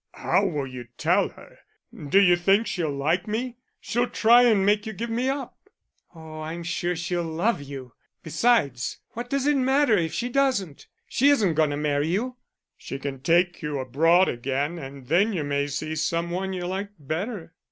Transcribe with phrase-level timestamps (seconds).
[0.15, 1.59] "How will you tell her?
[1.93, 3.57] D'you think she'll like me?
[3.79, 5.69] She'll try and make you give me up."
[6.15, 7.93] "Oh, I'm sure she'll love you;
[8.23, 10.87] besides, what does it matter if she doesn't?
[11.07, 12.37] she isn't going to marry you."
[12.75, 16.89] "She can take you abroad again and then you may see some one you like
[16.97, 17.53] better."